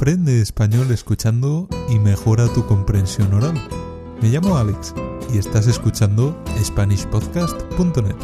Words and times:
Aprende 0.00 0.40
español 0.40 0.90
escuchando 0.92 1.68
y 1.90 1.98
mejora 1.98 2.48
tu 2.54 2.64
comprensión 2.64 3.34
oral. 3.34 3.52
Me 4.22 4.30
llamo 4.30 4.56
Alex 4.56 4.94
y 5.30 5.36
estás 5.36 5.66
escuchando 5.66 6.42
SpanishPodcast.net. 6.58 8.16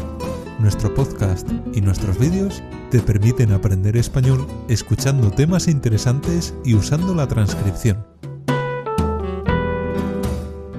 Nuestro 0.57 0.91
podcast 0.95 1.47
y 1.75 1.81
nuestros 1.81 2.17
vídeos 2.17 2.63
te 2.89 2.99
permiten 2.99 3.51
aprender 3.51 3.95
español 3.95 4.47
escuchando 4.67 5.29
temas 5.29 5.67
interesantes 5.67 6.55
y 6.65 6.73
usando 6.73 7.13
la 7.13 7.27
transcripción. 7.27 8.03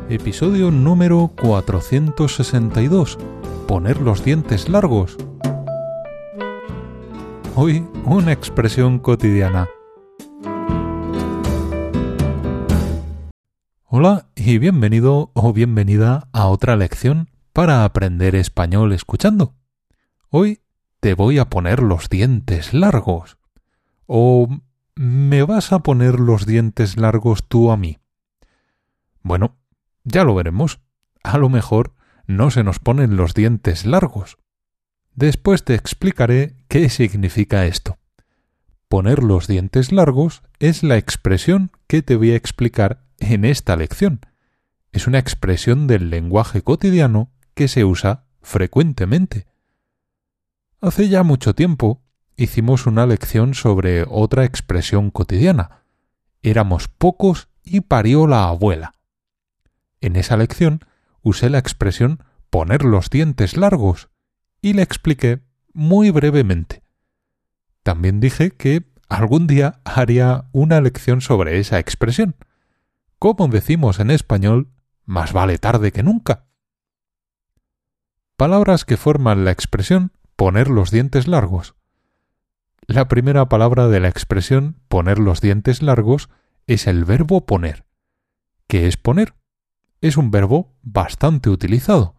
Episodio 0.08 0.72
número 0.72 1.30
462. 1.40 3.18
Poner 3.68 4.00
los 4.00 4.24
dientes 4.24 4.68
largos. 4.68 5.16
Hoy 7.54 7.86
una 8.04 8.32
expresión 8.32 8.98
cotidiana. 8.98 9.68
Hola 13.90 14.26
y 14.36 14.58
bienvenido 14.58 15.30
o 15.32 15.54
bienvenida 15.54 16.28
a 16.32 16.48
otra 16.48 16.76
lección 16.76 17.30
para 17.54 17.84
aprender 17.84 18.34
español 18.34 18.92
escuchando. 18.92 19.54
Hoy 20.28 20.60
te 21.00 21.14
voy 21.14 21.38
a 21.38 21.46
poner 21.46 21.82
los 21.82 22.10
dientes 22.10 22.74
largos. 22.74 23.38
¿O 24.04 24.46
me 24.94 25.42
vas 25.42 25.72
a 25.72 25.78
poner 25.78 26.20
los 26.20 26.44
dientes 26.44 26.98
largos 26.98 27.48
tú 27.48 27.70
a 27.70 27.78
mí? 27.78 27.96
Bueno, 29.22 29.56
ya 30.04 30.22
lo 30.22 30.34
veremos. 30.34 30.80
A 31.24 31.38
lo 31.38 31.48
mejor 31.48 31.94
no 32.26 32.50
se 32.50 32.64
nos 32.64 32.80
ponen 32.80 33.16
los 33.16 33.32
dientes 33.32 33.86
largos. 33.86 34.36
Después 35.14 35.64
te 35.64 35.74
explicaré 35.74 36.56
qué 36.68 36.90
significa 36.90 37.64
esto. 37.64 37.96
Poner 38.88 39.22
los 39.22 39.46
dientes 39.46 39.92
largos 39.92 40.42
es 40.58 40.82
la 40.82 40.98
expresión 40.98 41.70
que 41.86 42.02
te 42.02 42.16
voy 42.16 42.32
a 42.32 42.36
explicar 42.36 43.07
en 43.18 43.44
esta 43.44 43.76
lección. 43.76 44.20
Es 44.92 45.06
una 45.06 45.18
expresión 45.18 45.86
del 45.86 46.10
lenguaje 46.10 46.62
cotidiano 46.62 47.30
que 47.54 47.68
se 47.68 47.84
usa 47.84 48.24
frecuentemente. 48.40 49.46
Hace 50.80 51.08
ya 51.08 51.22
mucho 51.22 51.54
tiempo 51.54 52.02
hicimos 52.36 52.86
una 52.86 53.06
lección 53.06 53.54
sobre 53.54 54.04
otra 54.08 54.44
expresión 54.44 55.10
cotidiana. 55.10 55.82
Éramos 56.42 56.88
pocos 56.88 57.48
y 57.64 57.80
parió 57.80 58.26
la 58.26 58.44
abuela. 58.44 58.94
En 60.00 60.16
esa 60.16 60.36
lección 60.36 60.80
usé 61.22 61.50
la 61.50 61.58
expresión 61.58 62.22
poner 62.50 62.84
los 62.84 63.10
dientes 63.10 63.56
largos 63.56 64.08
y 64.62 64.72
le 64.72 64.82
expliqué 64.82 65.42
muy 65.72 66.10
brevemente. 66.10 66.82
También 67.82 68.20
dije 68.20 68.50
que 68.50 68.84
algún 69.08 69.46
día 69.46 69.80
haría 69.84 70.44
una 70.52 70.80
lección 70.80 71.20
sobre 71.20 71.58
esa 71.58 71.78
expresión. 71.78 72.36
Como 73.18 73.48
decimos 73.48 73.98
en 73.98 74.10
español, 74.10 74.70
más 75.04 75.32
vale 75.32 75.58
tarde 75.58 75.90
que 75.90 76.04
nunca. 76.04 76.46
Palabras 78.36 78.84
que 78.84 78.96
forman 78.96 79.44
la 79.44 79.50
expresión 79.50 80.12
poner 80.36 80.68
los 80.68 80.92
dientes 80.92 81.26
largos. 81.26 81.74
La 82.86 83.08
primera 83.08 83.48
palabra 83.48 83.88
de 83.88 83.98
la 83.98 84.08
expresión 84.08 84.80
poner 84.86 85.18
los 85.18 85.40
dientes 85.40 85.82
largos 85.82 86.30
es 86.68 86.86
el 86.86 87.04
verbo 87.04 87.44
poner. 87.44 87.84
¿Qué 88.68 88.86
es 88.86 88.96
poner? 88.96 89.34
Es 90.00 90.16
un 90.16 90.30
verbo 90.30 90.76
bastante 90.82 91.50
utilizado. 91.50 92.14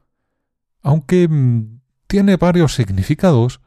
Aunque 0.81 1.29
mm, 1.29 1.79
tiene 2.07 2.35
varios 2.35 2.75
significados, 2.75 3.61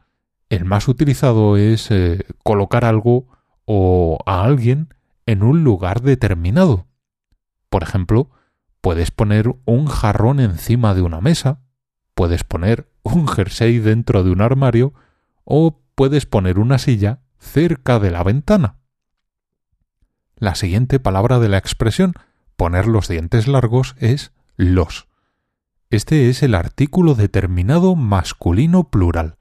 el 0.51 0.67
más 0.67 0.87
utilizado 0.87 1.57
es 1.57 1.91
eh, 1.91 2.27
colocar 2.45 2.85
algo 2.85 3.29
o 3.65 4.19
a 4.27 4.45
alguien 4.45 4.93
en 5.25 5.43
un 5.43 5.65
lugar 5.65 6.03
determinado. 6.03 6.92
Por 7.73 7.85
ejemplo, 7.85 8.29
puedes 8.83 9.11
poner 9.11 9.51
un 9.65 9.87
jarrón 9.87 10.41
encima 10.41 10.93
de 10.93 11.01
una 11.01 11.23
mesa, 11.23 11.63
puedes 12.15 12.45
poner 12.45 12.93
un 13.03 13.27
jersey 13.27 13.79
dentro 13.79 14.23
de 14.23 14.31
un 14.31 14.43
armario 14.43 14.93
o 15.45 15.81
puedes 15.95 16.27
poner 16.27 16.59
una 16.59 16.77
silla 16.77 17.21
cerca 17.39 17.99
de 17.99 18.11
la 18.11 18.25
ventana. 18.25 18.77
La 20.37 20.55
siguiente 20.55 21.01
palabra 21.01 21.39
de 21.39 21.49
la 21.49 21.57
expresión 21.57 22.13
poner 22.57 22.87
los 22.87 23.09
dientes 23.09 23.49
largos 23.49 23.95
es 23.99 24.33
los. 24.57 25.09
Este 25.89 26.29
es 26.29 26.43
el 26.43 26.55
artículo 26.55 27.15
determinado 27.15 27.97
masculino 27.97 28.91
plural. 28.91 29.39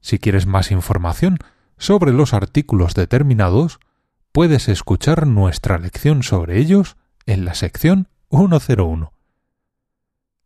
Si 0.00 0.18
quieres 0.18 0.46
más 0.46 0.72
información 0.72 1.38
sobre 1.78 2.12
los 2.12 2.34
artículos 2.34 2.94
determinados, 2.94 3.78
puedes 4.32 4.68
escuchar 4.68 5.28
nuestra 5.28 5.78
lección 5.78 6.24
sobre 6.24 6.58
ellos 6.58 6.96
en 7.26 7.44
la 7.44 7.54
sección 7.54 8.08
101. 8.30 9.12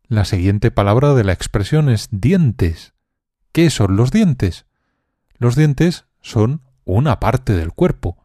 La 0.07 0.25
siguiente 0.25 0.71
palabra 0.71 1.15
de 1.15 1.25
la 1.25 1.33
expresión 1.33 1.89
es 1.89 2.09
dientes. 2.11 2.95
¿Qué 3.53 3.71
son 3.71 3.97
los 3.97 4.11
dientes? 4.11 4.67
Los 5.37 5.57
dientes 5.57 6.07
son 6.21 6.63
una 6.85 7.21
parte 7.21 7.55
del 7.55 7.73
cuerpo. 7.73 8.17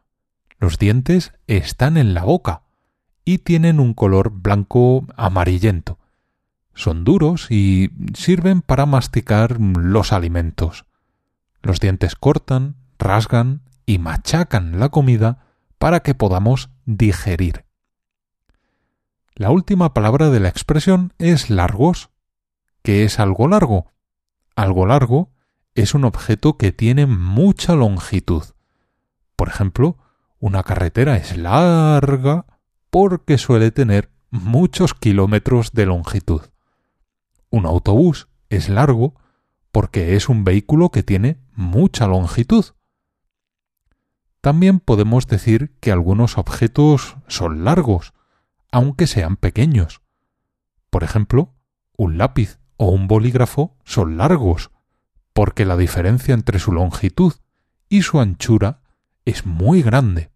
Los 0.60 0.78
dientes 0.78 1.34
están 1.48 1.98
en 1.98 2.14
la 2.14 2.24
boca 2.24 2.64
y 3.26 3.40
tienen 3.40 3.80
un 3.80 3.94
color 3.94 4.32
blanco 4.32 5.06
amarillento. 5.18 6.00
Son 6.74 7.04
duros 7.04 7.52
y 7.52 7.92
sirven 8.14 8.62
para 8.62 8.86
masticar 8.86 9.60
los 9.60 10.14
alimentos. 10.14 10.86
Los 11.62 11.80
dientes 11.80 12.16
cortan, 12.16 12.76
rasgan 12.98 13.62
y 13.86 14.00
machacan 14.00 14.80
la 14.80 14.90
comida 14.90 15.46
para 15.78 16.00
que 16.00 16.16
podamos 16.16 16.70
digerir. 16.86 17.66
La 19.36 19.50
última 19.50 19.96
palabra 19.96 20.30
de 20.30 20.40
la 20.40 20.50
expresión 20.50 21.14
es 21.18 21.50
largos. 21.50 22.12
¿Qué 22.84 23.04
es 23.04 23.20
algo 23.20 23.48
largo? 23.48 23.92
Algo 24.56 24.86
largo 24.86 25.32
es 25.74 25.96
un 25.96 26.06
objeto 26.06 26.58
que 26.58 26.72
tiene 26.72 27.08
mucha 27.08 27.74
longitud. 27.74 28.44
Por 29.36 29.48
ejemplo, 29.48 29.98
una 30.40 30.62
carretera 30.62 31.18
es 31.18 31.36
larga 31.36 32.46
porque 32.92 33.40
suele 33.40 33.72
tener 33.72 34.12
muchos 34.30 34.94
kilómetros 34.94 35.72
de 35.72 35.88
longitud. 35.88 36.42
Un 37.50 37.66
autobús 37.66 38.28
es 38.50 38.70
largo 38.70 39.16
porque 39.72 40.16
es 40.16 40.30
un 40.30 40.44
vehículo 40.44 40.92
que 40.92 41.02
tiene 41.02 41.40
mucha 41.56 42.06
longitud. 42.06 42.66
También 44.42 44.80
podemos 44.80 45.26
decir 45.26 45.76
que 45.80 45.92
algunos 45.92 46.38
objetos 46.38 47.16
son 47.28 47.64
largos, 47.64 48.14
aunque 48.74 49.06
sean 49.06 49.38
pequeños. 49.38 50.02
Por 50.90 51.04
ejemplo, 51.04 51.54
un 51.96 52.18
lápiz 52.18 52.58
o 52.76 52.90
un 52.90 53.08
bolígrafo 53.08 53.78
son 53.86 54.18
largos, 54.18 54.72
porque 55.32 55.64
la 55.64 55.78
diferencia 55.78 56.34
entre 56.34 56.58
su 56.58 56.72
longitud 56.72 57.34
y 57.88 58.02
su 58.02 58.20
anchura 58.20 58.82
es 59.26 59.46
muy 59.46 59.84
grande. 59.84 60.32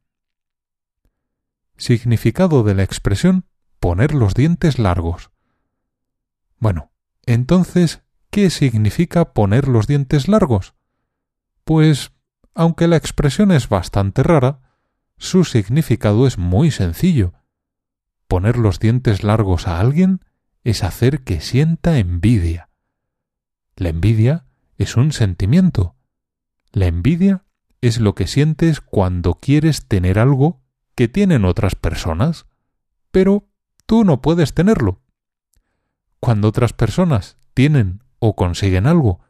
Significado 1.78 2.62
de 2.62 2.76
la 2.76 2.84
expresión 2.84 3.46
poner 3.80 4.14
los 4.14 4.36
dientes 4.36 4.78
largos. 4.78 5.32
Bueno, 6.60 6.92
entonces, 7.26 8.04
¿qué 8.30 8.52
significa 8.52 9.34
poner 9.34 9.68
los 9.68 9.88
dientes 9.88 10.28
largos? 10.28 10.76
Pues, 11.64 12.12
aunque 12.54 12.88
la 12.88 12.98
expresión 12.98 13.52
es 13.52 13.68
bastante 13.68 14.22
rara, 14.22 14.62
su 15.18 15.44
significado 15.44 16.28
es 16.28 16.38
muy 16.38 16.70
sencillo 16.70 17.34
Poner 18.28 18.58
los 18.58 18.80
dientes 18.80 19.24
largos 19.24 19.68
a 19.68 19.80
alguien 19.80 20.22
es 20.64 20.84
hacer 20.84 21.24
que 21.24 21.40
sienta 21.40 21.98
envidia. 21.98 22.70
La 23.76 23.90
envidia 23.90 24.46
es 24.78 24.98
un 24.98 25.12
sentimiento. 25.12 25.96
La 26.72 26.88
envidia 26.88 27.46
es 27.82 28.00
lo 28.00 28.16
que 28.16 28.28
sientes 28.28 28.82
cuando 28.82 29.36
quieres 29.36 29.88
tener 29.88 30.20
algo 30.20 30.62
que 30.96 31.08
tienen 31.08 31.46
otras 31.46 31.76
personas, 31.76 32.48
pero 33.12 33.48
tú 33.86 34.04
no 34.04 34.22
puedes 34.22 34.54
tenerlo. 34.54 35.02
Cuando 36.20 36.48
otras 36.48 36.74
personas 36.74 37.38
tienen 37.54 38.04
o 38.20 38.36
consiguen 38.36 38.88
algo 38.88 39.22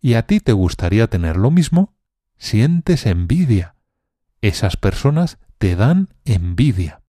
y 0.00 0.14
a 0.14 0.26
ti 0.26 0.40
te 0.40 0.52
gustaría 0.52 1.08
tener 1.08 1.36
lo 1.36 1.50
mismo, 1.50 1.96
sientes 2.36 3.06
envidia. 3.06 3.74
Esas 4.42 4.76
personas 4.76 5.38
te 5.58 5.74
dan 5.74 6.10
envidia. 6.24 7.02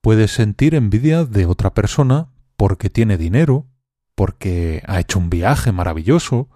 Puedes 0.00 0.32
sentir 0.32 0.74
envidia 0.74 1.24
de 1.24 1.46
otra 1.46 1.74
persona 1.74 2.28
porque 2.56 2.90
tiene 2.90 3.16
dinero, 3.16 3.66
porque 4.14 4.82
ha 4.86 5.00
hecho 5.00 5.18
un 5.18 5.30
viaje 5.30 5.72
maravilloso, 5.72 6.48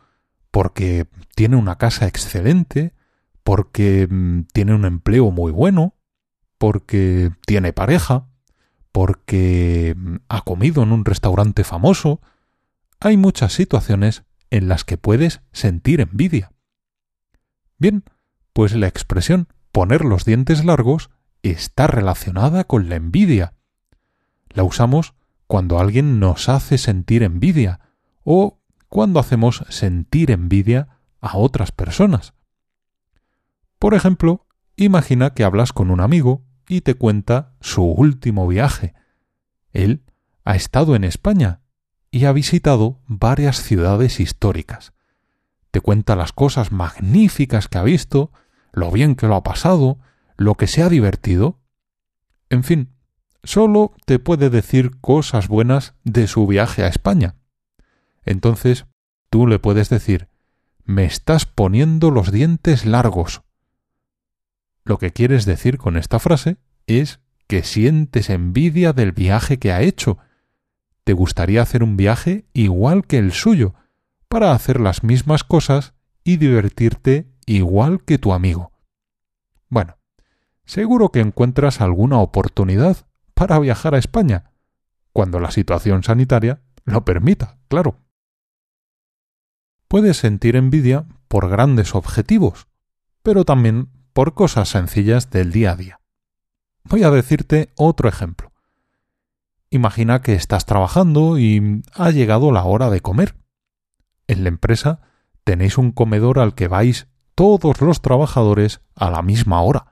porque 0.50 1.06
tiene 1.34 1.56
una 1.56 1.76
casa 1.76 2.06
excelente, 2.06 2.94
porque 3.42 4.06
mm, 4.08 4.42
tiene 4.52 4.74
un 4.74 4.84
empleo 4.84 5.30
muy 5.30 5.52
bueno, 5.52 5.94
porque 6.58 7.32
tiene 7.46 7.72
pareja, 7.72 8.28
porque 8.92 9.94
mm, 9.96 10.16
ha 10.28 10.42
comido 10.42 10.82
en 10.82 10.92
un 10.92 11.04
restaurante 11.04 11.64
famoso. 11.64 12.20
Hay 13.00 13.16
muchas 13.16 13.52
situaciones 13.52 14.24
en 14.50 14.68
las 14.68 14.84
que 14.84 14.98
puedes 14.98 15.40
sentir 15.52 16.00
envidia. 16.00 16.52
Bien, 17.78 18.04
pues 18.52 18.74
la 18.74 18.86
expresión 18.86 19.48
poner 19.72 20.04
los 20.04 20.24
dientes 20.24 20.64
largos 20.64 21.10
está 21.50 21.86
relacionada 21.86 22.64
con 22.64 22.88
la 22.88 22.96
envidia. 22.96 23.54
La 24.50 24.62
usamos 24.62 25.14
cuando 25.46 25.78
alguien 25.78 26.20
nos 26.20 26.48
hace 26.48 26.78
sentir 26.78 27.22
envidia 27.22 27.80
o 28.24 28.60
cuando 28.88 29.20
hacemos 29.20 29.64
sentir 29.68 30.30
envidia 30.30 30.98
a 31.20 31.36
otras 31.36 31.72
personas. 31.72 32.34
Por 33.78 33.94
ejemplo, 33.94 34.46
imagina 34.76 35.34
que 35.34 35.44
hablas 35.44 35.72
con 35.72 35.90
un 35.90 36.00
amigo 36.00 36.44
y 36.68 36.82
te 36.82 36.94
cuenta 36.94 37.54
su 37.60 37.82
último 37.84 38.46
viaje. 38.46 38.94
Él 39.72 40.04
ha 40.44 40.56
estado 40.56 40.94
en 40.94 41.04
España 41.04 41.60
y 42.10 42.26
ha 42.26 42.32
visitado 42.32 43.00
varias 43.06 43.62
ciudades 43.62 44.20
históricas. 44.20 44.92
Te 45.70 45.80
cuenta 45.80 46.14
las 46.14 46.32
cosas 46.32 46.70
magníficas 46.70 47.68
que 47.68 47.78
ha 47.78 47.82
visto, 47.82 48.30
lo 48.72 48.90
bien 48.90 49.16
que 49.16 49.26
lo 49.26 49.34
ha 49.34 49.42
pasado, 49.42 49.98
lo 50.36 50.54
que 50.54 50.66
se 50.66 50.82
ha 50.82 50.88
divertido. 50.88 51.60
En 52.50 52.64
fin, 52.64 52.90
solo 53.42 53.92
te 54.06 54.18
puede 54.18 54.50
decir 54.50 55.00
cosas 55.00 55.48
buenas 55.48 55.94
de 56.04 56.26
su 56.26 56.46
viaje 56.46 56.84
a 56.84 56.88
España. 56.88 57.36
Entonces, 58.24 58.86
tú 59.30 59.46
le 59.46 59.58
puedes 59.58 59.88
decir, 59.88 60.28
me 60.84 61.04
estás 61.04 61.46
poniendo 61.46 62.10
los 62.10 62.32
dientes 62.32 62.84
largos. 62.84 63.42
Lo 64.84 64.98
que 64.98 65.12
quieres 65.12 65.44
decir 65.44 65.78
con 65.78 65.96
esta 65.96 66.18
frase 66.18 66.56
es 66.86 67.20
que 67.46 67.62
sientes 67.62 68.30
envidia 68.30 68.92
del 68.92 69.12
viaje 69.12 69.58
que 69.58 69.72
ha 69.72 69.82
hecho. 69.82 70.18
Te 71.04 71.12
gustaría 71.12 71.62
hacer 71.62 71.82
un 71.82 71.96
viaje 71.96 72.46
igual 72.52 73.06
que 73.06 73.18
el 73.18 73.32
suyo, 73.32 73.74
para 74.28 74.52
hacer 74.52 74.80
las 74.80 75.04
mismas 75.04 75.44
cosas 75.44 75.94
y 76.24 76.36
divertirte 76.38 77.30
igual 77.46 78.04
que 78.04 78.18
tu 78.18 78.32
amigo. 78.32 78.72
Bueno, 79.68 79.98
seguro 80.64 81.10
que 81.10 81.20
encuentras 81.20 81.80
alguna 81.80 82.18
oportunidad 82.18 83.06
para 83.34 83.58
viajar 83.58 83.94
a 83.94 83.98
España, 83.98 84.52
cuando 85.12 85.40
la 85.40 85.50
situación 85.50 86.02
sanitaria 86.02 86.62
lo 86.84 87.04
permita, 87.04 87.58
claro. 87.68 87.98
Puedes 89.88 90.16
sentir 90.16 90.56
envidia 90.56 91.04
por 91.28 91.48
grandes 91.48 91.94
objetivos, 91.94 92.68
pero 93.22 93.44
también 93.44 93.88
por 94.12 94.34
cosas 94.34 94.68
sencillas 94.68 95.30
del 95.30 95.52
día 95.52 95.72
a 95.72 95.76
día. 95.76 96.00
Voy 96.84 97.02
a 97.04 97.10
decirte 97.10 97.72
otro 97.76 98.08
ejemplo. 98.08 98.52
Imagina 99.70 100.20
que 100.20 100.34
estás 100.34 100.66
trabajando 100.66 101.38
y 101.38 101.82
ha 101.94 102.10
llegado 102.10 102.52
la 102.52 102.64
hora 102.64 102.90
de 102.90 103.00
comer. 103.00 103.36
En 104.26 104.42
la 104.42 104.48
empresa 104.48 105.00
tenéis 105.44 105.78
un 105.78 105.92
comedor 105.92 106.38
al 106.38 106.54
que 106.54 106.68
vais 106.68 107.06
todos 107.34 107.80
los 107.80 108.02
trabajadores 108.02 108.80
a 108.94 109.10
la 109.10 109.22
misma 109.22 109.62
hora. 109.62 109.91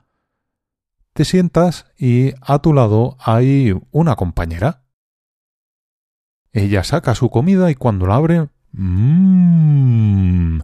Te 1.13 1.25
sientas 1.25 1.87
y 1.97 2.33
a 2.41 2.59
tu 2.59 2.73
lado 2.73 3.17
hay 3.19 3.73
una 3.91 4.15
compañera. 4.15 4.85
Ella 6.53 6.83
saca 6.83 7.15
su 7.15 7.29
comida 7.29 7.69
y 7.69 7.75
cuando 7.75 8.07
la 8.07 8.15
abre, 8.15 8.49
mmm, 8.71 10.59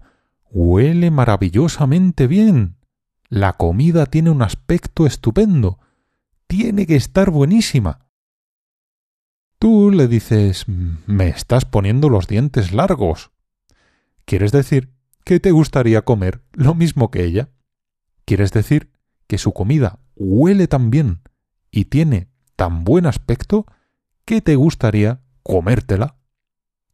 huele 0.49 1.11
maravillosamente 1.11 2.27
bien. 2.27 2.77
La 3.27 3.53
comida 3.53 4.05
tiene 4.05 4.29
un 4.29 4.41
aspecto 4.41 5.05
estupendo. 5.05 5.79
Tiene 6.47 6.85
que 6.87 6.95
estar 6.95 7.29
buenísima. 7.29 8.07
Tú 9.59 9.91
le 9.91 10.07
dices 10.07 10.65
me 10.67 11.27
estás 11.27 11.65
poniendo 11.65 12.07
los 12.07 12.27
dientes 12.27 12.71
largos. 12.71 13.31
Quieres 14.23 14.53
decir 14.53 14.93
que 15.25 15.41
te 15.41 15.51
gustaría 15.51 16.03
comer 16.03 16.41
lo 16.53 16.73
mismo 16.73 17.11
que 17.11 17.25
ella. 17.25 17.49
Quieres 18.23 18.51
decir 18.53 18.93
que 19.27 19.37
su 19.37 19.51
comida 19.51 19.99
huele 20.19 20.67
tan 20.67 20.89
bien 20.89 21.21
y 21.71 21.85
tiene 21.85 22.29
tan 22.55 22.83
buen 22.83 23.05
aspecto 23.05 23.65
que 24.25 24.41
te 24.41 24.55
gustaría 24.55 25.21
comértela. 25.43 26.17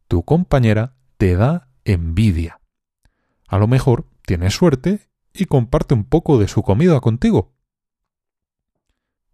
Tu 0.08 0.22
compañera 0.24 0.94
te 1.16 1.36
da 1.36 1.68
envidia. 1.84 2.60
A 3.48 3.58
lo 3.58 3.66
mejor 3.66 4.06
tienes 4.26 4.54
suerte 4.54 5.08
y 5.32 5.46
comparte 5.46 5.94
un 5.94 6.04
poco 6.04 6.38
de 6.38 6.48
su 6.48 6.62
comida 6.62 7.00
contigo. 7.00 7.52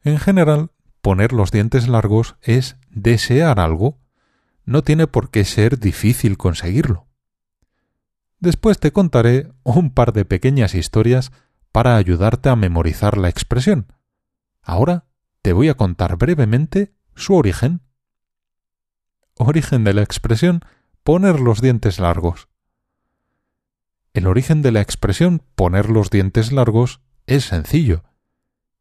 En 0.03 0.19
general, 0.19 0.71
poner 1.03 1.33
los 1.33 1.51
dientes 1.51 1.89
largos 1.89 2.37
es 2.43 2.77
desear 2.89 3.61
algo. 3.61 3.99
No 4.65 4.83
tiene 4.83 5.07
por 5.07 5.31
qué 5.31 5.45
ser 5.45 5.79
difícil 5.79 6.39
conseguirlo. 6.39 7.07
Después 8.39 8.79
te 8.79 8.93
contaré 8.93 9.53
un 9.63 9.91
par 9.91 10.13
de 10.15 10.25
pequeñas 10.25 10.75
historias 10.75 11.33
para 11.73 11.97
ayudarte 11.97 12.49
a 12.49 12.57
memorizar 12.57 13.17
la 13.17 13.29
expresión. 13.29 13.93
Ahora 14.63 15.07
te 15.43 15.53
voy 15.53 15.69
a 15.69 15.75
contar 15.77 16.17
brevemente 16.17 16.95
su 17.15 17.35
origen. 17.35 17.83
Origen 19.35 19.85
de 19.85 19.95
la 19.95 20.03
expresión 20.03 20.61
poner 21.03 21.41
los 21.41 21.61
dientes 21.61 21.99
largos. 21.99 22.49
El 24.13 24.27
origen 24.27 24.61
de 24.63 24.73
la 24.73 24.81
expresión 24.81 25.43
poner 25.55 25.89
los 25.89 26.11
dientes 26.11 26.53
largos 26.53 27.01
es 27.27 27.45
sencillo. 27.45 28.03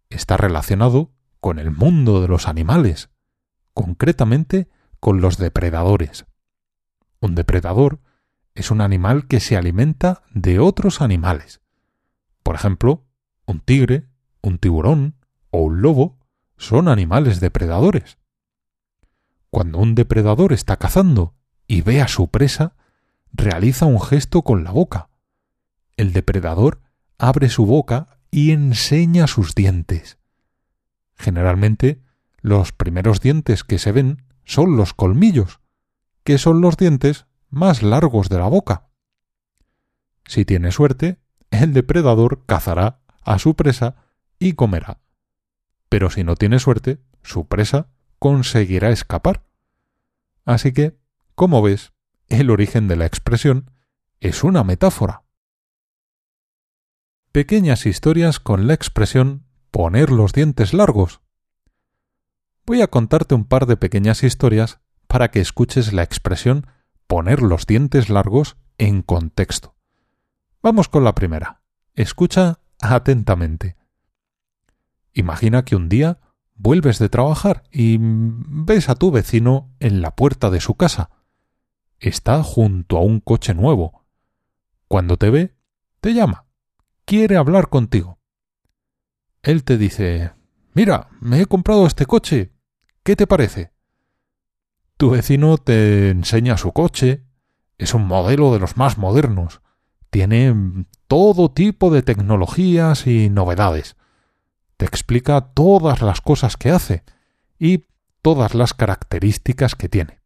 Está 0.09 0.37
relacionado 0.37 1.11
con 1.39 1.59
el 1.59 1.71
mundo 1.71 2.21
de 2.21 2.27
los 2.27 2.47
animales, 2.47 3.09
concretamente 3.73 4.69
con 4.99 5.21
los 5.21 5.37
depredadores. 5.37 6.25
Un 7.21 7.35
depredador 7.35 8.01
es 8.55 8.71
un 8.71 8.81
animal 8.81 9.27
que 9.27 9.39
se 9.39 9.55
alimenta 9.55 10.23
de 10.31 10.59
otros 10.59 11.01
animales. 11.01 11.61
Por 12.43 12.55
ejemplo, 12.55 13.05
un 13.45 13.59
tigre, 13.59 14.07
un 14.41 14.57
tiburón 14.57 15.15
o 15.51 15.61
un 15.63 15.81
lobo 15.81 16.17
son 16.57 16.87
animales 16.87 17.39
depredadores. 17.39 18.17
Cuando 19.49 19.79
un 19.79 19.95
depredador 19.95 20.53
está 20.53 20.77
cazando 20.77 21.35
y 21.67 21.81
ve 21.81 22.01
a 22.01 22.07
su 22.07 22.29
presa, 22.29 22.75
realiza 23.31 23.85
un 23.85 24.01
gesto 24.01 24.43
con 24.43 24.63
la 24.63 24.71
boca, 24.71 25.09
el 25.99 26.13
depredador 26.13 26.81
abre 27.17 27.49
su 27.49 27.65
boca 27.65 28.21
y 28.31 28.51
enseña 28.51 29.27
sus 29.27 29.53
dientes. 29.53 30.17
Generalmente, 31.17 32.01
los 32.39 32.71
primeros 32.71 33.19
dientes 33.19 33.65
que 33.65 33.79
se 33.79 33.91
ven 33.91 34.23
son 34.45 34.77
los 34.77 34.93
colmillos, 34.93 35.59
que 36.23 36.37
son 36.37 36.61
los 36.61 36.77
dientes 36.77 37.25
más 37.49 37.83
largos 37.83 38.29
de 38.29 38.37
la 38.37 38.47
boca. 38.47 38.87
Si 40.25 40.45
tiene 40.45 40.71
suerte, 40.71 41.19
el 41.51 41.73
depredador 41.73 42.45
cazará 42.45 43.01
a 43.23 43.39
su 43.39 43.55
presa 43.55 43.95
y 44.39 44.53
comerá. 44.53 45.01
Pero 45.89 46.09
si 46.09 46.23
no 46.23 46.35
tiene 46.35 46.59
suerte, 46.59 46.99
su 47.23 47.47
presa 47.47 47.89
conseguirá 48.19 48.89
escapar. 48.89 49.43
Así 50.45 50.71
que, 50.71 50.97
como 51.35 51.61
ves, 51.61 51.93
el 52.27 52.49
origen 52.49 52.87
de 52.87 52.95
la 52.95 53.05
expresión 53.05 53.71
es 54.19 54.43
una 54.43 54.63
metáfora 54.63 55.23
pequeñas 57.31 57.85
historias 57.85 58.39
con 58.39 58.67
la 58.67 58.73
expresión 58.73 59.45
poner 59.71 60.09
los 60.09 60.33
dientes 60.33 60.73
largos. 60.73 61.21
Voy 62.65 62.81
a 62.81 62.87
contarte 62.87 63.35
un 63.35 63.45
par 63.45 63.65
de 63.65 63.77
pequeñas 63.77 64.23
historias 64.23 64.79
para 65.07 65.29
que 65.29 65.39
escuches 65.39 65.93
la 65.93 66.03
expresión 66.03 66.67
poner 67.07 67.41
los 67.41 67.65
dientes 67.67 68.09
largos 68.09 68.57
en 68.77 69.01
contexto. 69.03 69.75
Vamos 70.61 70.89
con 70.89 71.03
la 71.03 71.15
primera. 71.15 71.61
Escucha 71.93 72.59
atentamente. 72.79 73.77
Imagina 75.13 75.63
que 75.63 75.75
un 75.75 75.89
día 75.89 76.19
vuelves 76.55 76.99
de 76.99 77.09
trabajar 77.09 77.63
y 77.71 77.97
ves 77.99 78.89
a 78.89 78.95
tu 78.95 79.11
vecino 79.11 79.73
en 79.79 80.01
la 80.01 80.15
puerta 80.15 80.49
de 80.49 80.61
su 80.61 80.75
casa. 80.75 81.09
Está 81.99 82.43
junto 82.43 82.97
a 82.97 83.01
un 83.01 83.19
coche 83.19 83.53
nuevo. 83.53 84.05
Cuando 84.87 85.17
te 85.17 85.29
ve, 85.29 85.55
te 86.01 86.13
llama 86.13 86.49
quiere 87.09 87.37
hablar 87.37 87.69
contigo. 87.69 88.19
Él 89.41 89.63
te 89.63 89.79
dice 89.79 90.31
Mira, 90.75 91.09
me 91.19 91.41
he 91.41 91.47
comprado 91.47 91.87
este 91.87 92.05
coche. 92.05 92.53
¿Qué 93.01 93.15
te 93.15 93.25
parece? 93.25 93.71
Tu 94.95 95.09
vecino 95.09 95.57
te 95.57 96.11
enseña 96.11 96.55
su 96.55 96.71
coche. 96.71 97.25
Es 97.79 97.95
un 97.95 98.05
modelo 98.05 98.53
de 98.53 98.59
los 98.59 98.77
más 98.77 98.99
modernos. 98.99 99.59
Tiene 100.09 100.85
todo 101.07 101.51
tipo 101.51 101.91
de 101.91 102.01
tecnologías 102.01 103.07
y 103.07 103.29
novedades. 103.29 103.95
Te 104.77 104.85
explica 104.85 105.41
todas 105.41 106.01
las 106.01 106.21
cosas 106.21 106.57
que 106.57 106.71
hace 106.71 107.03
y 107.57 107.85
todas 108.21 108.55
las 108.55 108.73
características 108.73 109.75
que 109.75 109.89
tiene. 109.89 110.19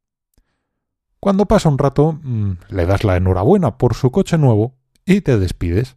Cuando 1.19 1.45
pasa 1.45 1.69
un 1.69 1.77
rato, 1.77 2.19
mm, 2.21 2.53
le 2.69 2.85
das 2.85 3.03
la 3.03 3.17
enhorabuena 3.17 3.77
por 3.77 3.93
su 3.95 4.11
coche 4.11 4.37
nuevo 4.37 4.75
y 5.05 5.21
te 5.21 5.39
despides 5.39 5.95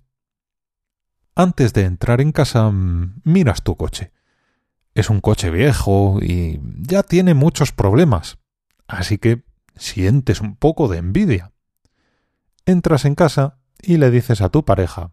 antes 1.35 1.75
de 1.75 1.83
entrar 1.83 2.21
en 2.21 2.33
casa 2.33 2.71
mm, 2.71 3.21
miras 3.25 3.62
tu 3.62 3.76
coche. 3.76 4.12
Es 4.95 5.11
un 5.11 5.21
coche 5.21 5.50
viejo 5.50 6.19
y 6.23 6.61
ya 6.78 7.02
tiene 7.02 7.35
muchos 7.35 7.71
problemas, 7.71 8.38
así 8.88 9.19
que 9.19 9.45
sientes 9.76 10.40
un 10.40 10.57
poco 10.57 10.88
de 10.88 10.99
envidia. 10.99 11.52
Entras 12.64 13.05
en 13.05 13.14
casa 13.14 13.59
y 13.83 13.97
le 13.99 14.11
dices 14.11 14.40
a 14.40 14.49
tu 14.49 14.64
pareja 14.64 15.12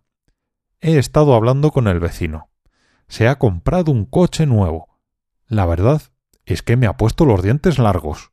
He 0.82 0.98
estado 0.98 1.34
hablando 1.34 1.72
con 1.72 1.88
el 1.88 2.00
vecino. 2.00 2.50
se 3.08 3.27
ha 3.27 3.38
comprado 3.38 3.91
un 3.91 4.05
coche 4.05 4.46
nuevo. 4.46 5.00
La 5.48 5.65
verdad 5.65 6.01
es 6.46 6.62
que 6.62 6.77
me 6.77 6.88
ha 6.88 6.98
puesto 6.98 7.25
los 7.25 7.41
dientes 7.41 7.79
largos. 7.79 8.32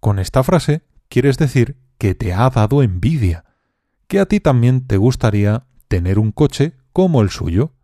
Con 0.00 0.18
esta 0.18 0.42
frase 0.42 0.82
quieres 1.08 1.38
decir 1.38 1.76
que 1.96 2.14
te 2.14 2.32
ha 2.32 2.48
dado 2.50 2.82
envidia, 2.82 3.44
que 4.08 4.20
a 4.20 4.26
ti 4.26 4.40
también 4.40 4.86
te 4.86 4.96
gustaría 4.96 5.66
tener 5.88 6.18
un 6.18 6.32
coche 6.32 6.76
como 6.92 7.22
el 7.22 7.30
suyo. 7.30 7.74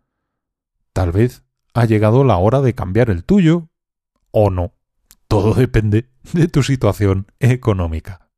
Tal 0.93 1.11
vez 1.11 1.43
ha 1.73 1.85
llegado 1.85 2.23
la 2.23 2.37
hora 2.37 2.61
de 2.61 2.73
cambiar 2.73 3.09
el 3.09 3.23
tuyo 3.23 3.69
o 4.31 4.49
no. 4.49 4.73
Todo 5.27 5.53
depende 5.53 6.09
de 6.33 6.47
tu 6.47 6.63
situación 6.63 7.31
económica. 7.39 8.29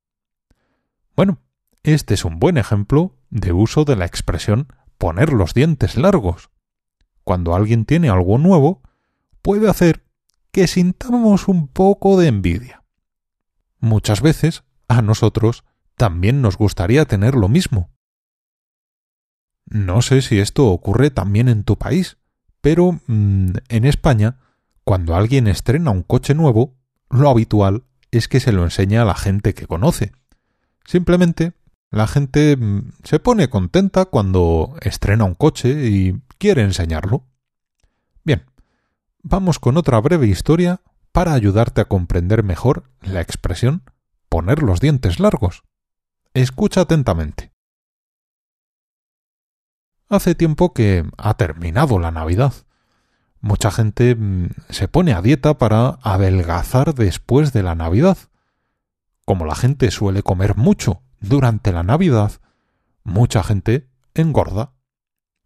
Bueno, 1.16 1.39
este 1.83 2.13
es 2.13 2.25
un 2.25 2.39
buen 2.39 2.57
ejemplo 2.57 3.15
de 3.29 3.53
uso 3.53 3.86
de 3.86 3.95
la 3.95 4.05
expresión 4.05 4.67
poner 4.98 5.31
los 5.31 5.53
dientes 5.53 5.98
largos. 5.98 6.50
Cuando 7.24 7.55
alguien 7.55 7.86
tiene 7.86 8.09
algo 8.09 8.38
nuevo, 8.38 8.81
puede 9.41 9.69
hacer 9.69 10.03
que 10.51 10.67
sintamos 10.67 11.48
un 11.48 11.67
poco 11.67 12.19
de 12.19 12.27
envidia. 12.27 12.83
Muchas 13.79 14.21
veces 14.21 14.63
a 14.88 15.01
nosotros 15.01 15.63
también 15.95 16.41
nos 16.41 16.57
gustaría 16.57 17.05
tener 17.05 17.36
lo 17.36 17.48
mismo. 17.48 17.91
No 19.65 20.01
sé 20.01 20.21
si 20.21 20.39
esto 20.39 20.67
ocurre 20.67 21.12
también 21.12 21.48
en 21.48 21.63
tu 21.63 21.77
país, 21.77 22.17
pero 22.62 23.00
mm, 23.07 23.51
en 23.69 23.86
España, 23.86 24.39
cuando 24.83 25.15
alguien 25.15 25.48
estrena 25.48 25.91
un 25.91 26.03
coche 26.03 26.33
nuevo, 26.33 26.75
lo 27.09 27.29
habitual 27.29 27.83
es 28.12 28.27
que 28.27 28.39
se 28.39 28.51
lo 28.51 28.63
enseña 28.63 29.03
a 29.03 29.05
la 29.05 29.15
gente 29.15 29.53
que 29.53 29.67
conoce. 29.67 30.12
Simplemente 30.83 31.53
la 31.91 32.08
gente 32.08 32.55
mm, 32.55 32.91
se 33.03 33.19
pone 33.19 33.50
contenta 33.50 34.05
cuando 34.05 34.75
estrena 34.81 35.25
un 35.25 35.36
coche 35.36 35.89
y 35.89 36.22
quiere 36.38 36.62
enseñarlo. 36.62 37.25
Bien, 38.24 38.46
vamos 39.22 39.60
con 39.60 39.77
otra 39.77 40.00
breve 40.00 40.27
historia 40.27 40.81
para 41.12 41.34
ayudarte 41.34 41.81
a 41.81 41.86
comprender 41.86 42.43
mejor 42.43 42.84
la 43.01 43.22
expresión 43.22 43.84
poner 44.29 44.62
los 44.62 44.79
dientes 44.79 45.19
largos. 45.19 45.63
Escucha 46.34 46.81
atentamente. 46.81 47.51
Hace 50.08 50.36
tiempo 50.36 50.74
que 50.74 51.05
ha 51.17 51.34
terminado 51.36 52.00
la 52.00 52.12
Navidad. 52.12 52.53
Mucha 53.41 53.72
gente 53.72 54.15
mm, 54.15 54.50
se 54.69 54.88
pone 54.88 55.13
a 55.13 55.22
dieta 55.22 55.58
para 55.58 56.00
adelgazar 56.03 56.93
después 56.93 57.53
de 57.53 57.63
la 57.63 57.74
Navidad. 57.74 58.17
Como 59.25 59.46
la 59.46 59.55
gente 59.55 59.89
suele 59.91 60.22
comer 60.22 60.55
mucho 60.55 61.01
durante 61.20 61.72
la 61.72 61.84
Navidad, 61.84 62.34
mucha 63.04 63.44
gente 63.44 63.90
engorda. 64.14 64.74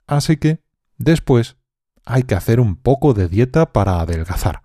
Así 0.08 0.38
que, 0.38 0.62
después, 0.98 1.58
hay 2.06 2.24
que 2.24 2.36
hacer 2.36 2.60
un 2.60 2.76
poco 2.76 3.14
de 3.14 3.28
dieta 3.28 3.72
para 3.72 4.00
adelgazar. 4.00 4.64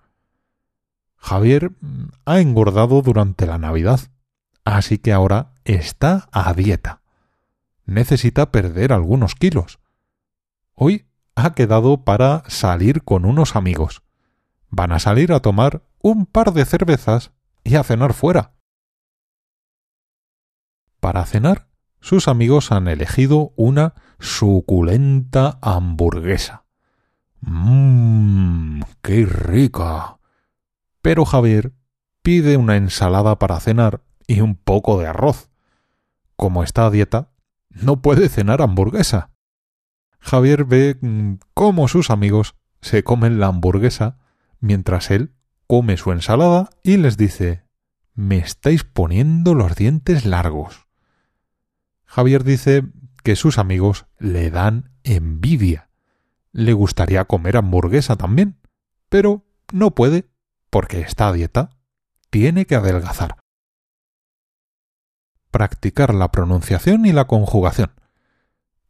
Javier 1.17 1.73
mm, 1.81 2.09
ha 2.25 2.41
engordado 2.41 3.03
durante 3.03 3.47
la 3.47 3.59
Navidad, 3.59 4.01
así 4.65 4.99
que 4.99 5.13
ahora 5.13 5.53
está 5.65 6.29
a 6.33 6.53
dieta. 6.55 7.03
Necesita 7.85 8.53
perder 8.53 8.93
algunos 8.93 9.35
kilos. 9.35 9.79
Hoy 10.75 11.07
ha 11.35 11.55
quedado 11.55 12.05
para 12.05 12.43
salir 12.49 13.03
con 13.03 13.25
unos 13.25 13.57
amigos. 13.57 14.03
Van 14.71 14.93
a 14.93 14.99
salir 14.99 15.33
a 15.33 15.41
tomar 15.41 15.83
un 16.03 16.27
par 16.27 16.53
de 16.53 16.65
cervezas 16.65 17.33
y 17.65 17.77
a 17.77 17.85
cenar 17.85 18.13
fuera. 18.13 18.53
Para 21.01 21.25
cenar, 21.27 21.69
sus 22.01 22.29
amigos 22.29 22.73
han 22.73 22.89
elegido 22.89 23.53
una 23.57 23.95
suculenta 24.19 25.59
hamburguesa. 25.63 26.65
¡Mmm! 27.41 28.83
¡Qué 29.03 29.25
rica! 29.27 30.19
Pero 31.03 31.25
Javier 31.25 31.73
pide 32.23 32.57
una 32.57 32.77
ensalada 32.77 33.39
para 33.39 33.61
cenar 33.61 34.03
y 34.27 34.41
un 34.41 34.57
poco 34.57 34.99
de 34.99 35.07
arroz. 35.07 35.51
Como 36.37 36.63
está 36.63 36.87
a 36.87 36.91
dieta, 36.91 37.31
no 37.71 38.03
puede 38.03 38.29
cenar 38.29 38.63
hamburguesa. 38.63 39.31
Javier 40.21 40.65
ve 40.65 40.99
mm, 41.01 41.35
cómo 41.55 41.89
sus 41.89 42.11
amigos 42.11 42.57
se 42.81 43.05
comen 43.05 43.41
la 43.41 43.47
hamburguesa 43.47 44.19
mientras 44.61 45.11
él 45.11 45.33
come 45.67 45.97
su 45.97 46.13
ensalada 46.13 46.71
y 46.83 46.97
les 46.97 47.17
dice 47.17 47.65
Me 48.15 48.39
estáis 48.39 48.85
poniendo 48.85 49.55
los 49.55 49.77
dientes 49.77 50.25
largos. 50.25 50.88
Javier 52.09 52.43
dice 52.43 52.85
que 53.23 53.37
sus 53.37 53.59
amigos 53.59 54.07
le 54.19 54.51
dan 54.51 54.91
envidia. 55.05 55.91
Le 56.53 56.73
gustaría 56.73 57.27
comer 57.27 57.59
hamburguesa 57.59 58.17
también, 58.17 58.59
pero 59.11 59.45
no 59.73 59.95
puede 59.95 60.31
porque 60.71 61.01
está 61.01 61.29
a 61.29 61.33
dieta. 61.35 61.71
Tiene 62.31 62.65
que 62.65 62.77
adelgazar. 62.77 63.37
Practicar 65.51 66.15
la 66.15 66.31
pronunciación 66.31 67.05
y 67.05 67.13
la 67.13 67.27
conjugación. 67.27 67.93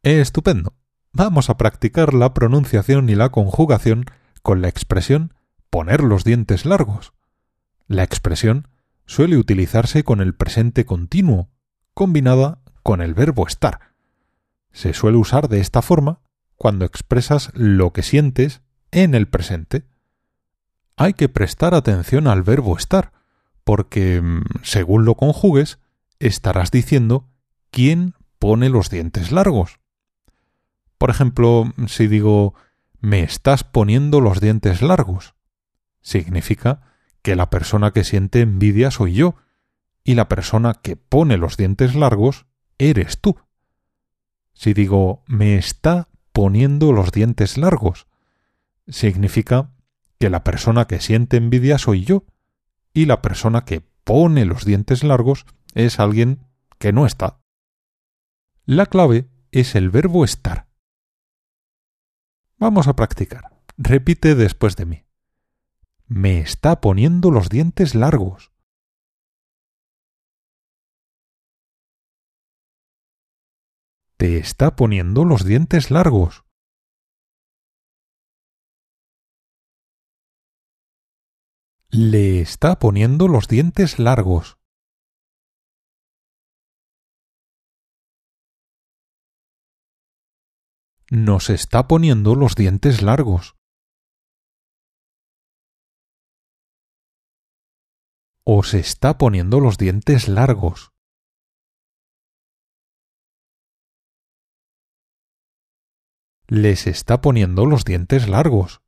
Estupendo. 0.01 0.73
Vamos 1.11 1.49
a 1.49 1.57
practicar 1.57 2.13
la 2.13 2.33
pronunciación 2.33 3.09
y 3.09 3.15
la 3.15 3.29
conjugación 3.29 4.05
con 4.41 4.61
la 4.61 4.69
expresión 4.69 5.33
poner 5.69 6.01
los 6.01 6.23
dientes 6.23 6.65
largos. 6.65 7.13
La 7.87 8.03
expresión 8.03 8.69
suele 9.05 9.35
utilizarse 9.35 10.03
con 10.03 10.21
el 10.21 10.35
presente 10.35 10.85
continuo, 10.85 11.49
combinada 11.93 12.58
con 12.83 13.01
el 13.01 13.13
verbo 13.13 13.47
estar. 13.47 13.93
Se 14.71 14.93
suele 14.93 15.17
usar 15.17 15.49
de 15.49 15.59
esta 15.59 15.81
forma 15.81 16.21
cuando 16.55 16.85
expresas 16.85 17.51
lo 17.53 17.93
que 17.93 18.03
sientes 18.03 18.61
en 18.91 19.15
el 19.15 19.27
presente. 19.27 19.85
Hay 20.95 21.13
que 21.13 21.29
prestar 21.29 21.73
atención 21.73 22.27
al 22.27 22.43
verbo 22.43 22.77
estar, 22.77 23.13
porque, 23.63 24.21
mm, 24.21 24.43
según 24.63 25.05
lo 25.05 25.15
conjugues, 25.15 25.79
estarás 26.19 26.71
diciendo 26.71 27.29
quién 27.71 28.13
pone 28.39 28.69
los 28.69 28.89
dientes 28.89 29.31
largos. 29.31 29.79
Por 30.97 31.09
ejemplo, 31.09 31.71
si 31.87 32.07
digo 32.07 32.55
me 33.01 33.23
estás 33.23 33.63
poniendo 33.63 34.19
los 34.19 34.41
dientes 34.41 34.81
largos, 34.81 35.35
significa 36.01 36.81
que 37.21 37.35
la 37.35 37.49
persona 37.49 37.91
que 37.91 38.03
siente 38.03 38.41
envidia 38.41 38.91
soy 38.91 39.13
yo, 39.13 39.35
y 40.03 40.15
la 40.15 40.27
persona 40.27 40.73
que 40.73 40.95
pone 40.95 41.37
los 41.37 41.55
dientes 41.55 41.95
largos 41.95 42.45
eres 42.79 43.19
tú. 43.19 43.37
Si 44.53 44.73
digo 44.73 45.23
me 45.27 45.55
está 45.55 46.09
poniendo 46.33 46.91
los 46.91 47.11
dientes 47.11 47.57
largos, 47.57 48.07
significa 48.87 49.71
que 50.17 50.29
la 50.29 50.43
persona 50.43 50.85
que 50.85 50.99
siente 50.99 51.37
envidia 51.37 51.77
soy 51.77 52.03
yo 52.03 52.25
y 52.93 53.05
la 53.05 53.21
persona 53.21 53.65
que 53.65 53.81
pone 54.03 54.45
los 54.45 54.65
dientes 54.65 55.03
largos 55.03 55.45
es 55.75 55.99
alguien 55.99 56.39
que 56.79 56.91
no 56.91 57.05
está. 57.05 57.39
La 58.65 58.85
clave 58.85 59.29
es 59.51 59.75
el 59.75 59.89
verbo 59.89 60.25
estar. 60.25 60.67
Vamos 62.57 62.87
a 62.87 62.95
practicar. 62.95 63.51
Repite 63.77 64.35
después 64.35 64.75
de 64.75 64.85
mí. 64.85 65.03
Me 66.07 66.39
está 66.39 66.81
poniendo 66.81 67.31
los 67.31 67.49
dientes 67.49 67.95
largos. 67.95 68.51
Te 74.19 74.37
está 74.37 74.75
poniendo 74.75 75.23
los 75.23 75.45
dientes 75.45 75.91
largos. 75.91 76.43
Le 81.89 82.41
está 82.41 82.79
poniendo 82.79 83.29
los 83.29 83.47
dientes 83.47 83.97
largos. 83.97 84.57
Nos 91.09 91.49
está 91.49 91.87
poniendo 91.87 92.35
los 92.35 92.55
dientes 92.55 93.01
largos. 93.01 93.55
Os 98.43 98.73
está 98.73 99.17
poniendo 99.17 99.61
los 99.61 99.77
dientes 99.77 100.27
largos. 100.27 100.91
Les 106.49 106.87
está 106.87 107.21
poniendo 107.21 107.67
los 107.67 107.85
dientes 107.85 108.27
largos. 108.27 108.81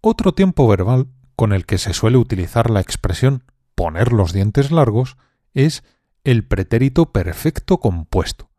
Otro 0.00 0.32
tiempo 0.32 0.66
verbal 0.66 1.08
con 1.36 1.52
el 1.52 1.66
que 1.66 1.76
se 1.76 1.92
suele 1.92 2.16
utilizar 2.16 2.70
la 2.70 2.80
expresión 2.80 3.44
poner 3.74 4.12
los 4.12 4.32
dientes 4.32 4.70
largos 4.70 5.18
es 5.52 5.84
el 6.24 6.46
pretérito 6.46 7.12
perfecto 7.12 7.78
compuesto. 7.78 8.50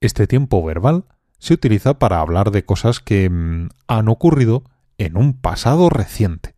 Este 0.00 0.26
tiempo 0.26 0.64
verbal 0.64 1.04
se 1.38 1.54
utiliza 1.54 1.98
para 1.98 2.20
hablar 2.20 2.50
de 2.50 2.64
cosas 2.64 2.98
que 2.98 3.30
mm, 3.30 3.68
han 3.86 4.08
ocurrido 4.08 4.64
en 4.98 5.16
un 5.16 5.34
pasado 5.40 5.88
reciente. 5.88 6.56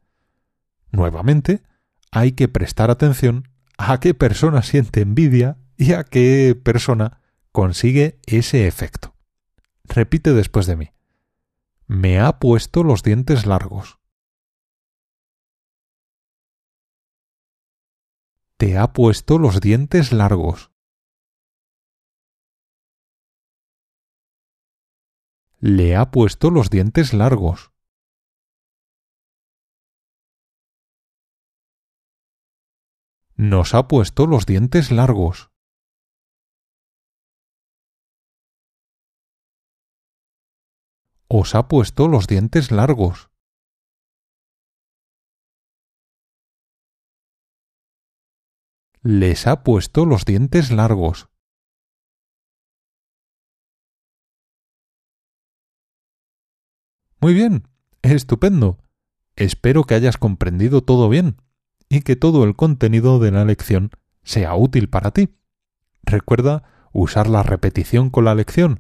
Nuevamente, 0.91 1.63
hay 2.11 2.33
que 2.33 2.49
prestar 2.49 2.91
atención 2.91 3.49
a 3.79 4.01
qué 4.01 4.13
persona 4.13 4.63
siente 4.63 5.01
envidia 5.01 5.57
y 5.77 5.93
a 5.93 6.05
qué 6.05 6.61
persona 6.61 7.23
consigue 7.53 8.21
ese 8.27 8.67
efecto. 8.67 9.15
Repite 9.85 10.35
después 10.35 10.67
de 10.67 10.77
mí. 10.77 10.91
Me 11.87 12.21
ha 12.21 12.39
puesto 12.39 12.83
los 12.83 13.03
dientes 13.03 13.47
largos. 13.47 13.99
Te 18.59 18.77
ha 18.77 18.93
puesto 18.93 19.39
los 19.39 19.61
dientes 19.61 20.13
largos. 20.13 20.73
Le 25.61 25.97
ha 25.97 26.11
puesto 26.11 26.51
los 26.51 26.69
dientes 26.69 27.15
largos. 27.15 27.73
Nos 33.41 33.73
ha 33.73 33.87
puesto 33.87 34.27
los 34.27 34.47
dientes 34.47 34.91
largos. 34.91 35.53
Os 41.29 41.55
ha 41.55 41.69
puesto 41.69 42.09
los 42.09 42.27
dientes 42.27 42.73
largos. 42.73 43.31
Les 49.03 49.47
ha 49.47 49.63
puesto 49.63 50.05
los 50.05 50.25
dientes 50.25 50.73
largos. 50.73 51.29
Muy 57.21 57.35
bien, 57.35 57.69
estupendo. 58.03 58.79
Espero 59.37 59.85
que 59.85 59.95
hayas 59.95 60.19
comprendido 60.19 60.83
todo 60.83 61.09
bien 61.09 61.48
y 61.89 62.01
que 62.01 62.17
todo 62.17 62.45
el 62.45 62.57
contenido 62.57 63.19
de 63.19 63.31
la 63.31 63.45
lección 63.45 63.91
sea 64.23 64.55
útil 64.55 64.89
para 64.89 65.11
ti. 65.11 65.31
Recuerda 66.03 66.63
usar 66.93 67.29
la 67.29 67.43
repetición 67.43 68.11
con 68.11 68.25
la 68.25 68.35
lección. 68.35 68.79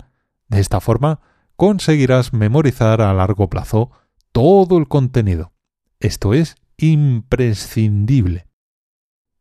De 0.48 0.60
esta 0.60 0.80
forma 0.80 1.20
conseguirás 1.56 2.32
memorizar 2.32 3.00
a 3.00 3.12
largo 3.14 3.48
plazo 3.48 3.90
todo 4.32 4.78
el 4.78 4.88
contenido. 4.88 5.52
Esto 6.00 6.34
es 6.34 6.56
imprescindible. 6.76 8.46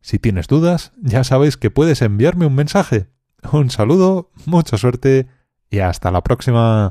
Si 0.00 0.18
tienes 0.18 0.46
dudas, 0.46 0.92
ya 1.00 1.24
sabes 1.24 1.56
que 1.56 1.70
puedes 1.70 2.02
enviarme 2.02 2.46
un 2.46 2.54
mensaje. 2.54 3.08
Un 3.52 3.70
saludo, 3.70 4.30
mucha 4.46 4.76
suerte 4.76 5.28
y 5.70 5.78
hasta 5.78 6.10
la 6.10 6.22
próxima. 6.22 6.90